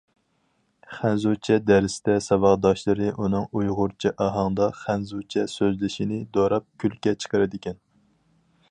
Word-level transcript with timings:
خەنزۇچە 0.99 1.57
دەرستە 1.65 2.15
ساۋاقداشلىرى 2.27 3.11
ئۇنىڭ 3.11 3.45
ئۇيغۇرچە 3.59 4.13
ئاھاڭدا 4.27 4.71
خەنزۇچە 4.81 5.45
سۆزلىشىنى 5.55 6.23
دوراپ 6.39 6.69
كۈلكە 6.85 7.17
چىقىرىدىكەن. 7.25 7.81